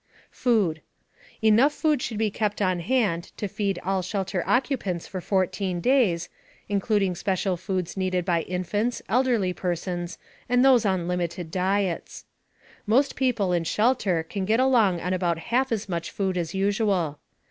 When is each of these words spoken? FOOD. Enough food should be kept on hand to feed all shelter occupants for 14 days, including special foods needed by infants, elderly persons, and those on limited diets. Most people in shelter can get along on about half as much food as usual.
FOOD. 0.31 0.81
Enough 1.43 1.71
food 1.73 2.01
should 2.01 2.17
be 2.17 2.31
kept 2.31 2.59
on 2.59 2.79
hand 2.79 3.25
to 3.37 3.47
feed 3.47 3.77
all 3.85 4.01
shelter 4.01 4.43
occupants 4.47 5.05
for 5.05 5.21
14 5.21 5.79
days, 5.79 6.27
including 6.67 7.13
special 7.13 7.55
foods 7.55 7.95
needed 7.95 8.25
by 8.25 8.41
infants, 8.41 9.03
elderly 9.07 9.53
persons, 9.53 10.17
and 10.49 10.65
those 10.65 10.87
on 10.87 11.07
limited 11.07 11.51
diets. 11.51 12.25
Most 12.87 13.15
people 13.15 13.53
in 13.53 13.63
shelter 13.63 14.23
can 14.23 14.43
get 14.43 14.59
along 14.59 14.99
on 14.99 15.13
about 15.13 15.37
half 15.37 15.71
as 15.71 15.87
much 15.87 16.09
food 16.09 16.35
as 16.35 16.55
usual. 16.55 17.19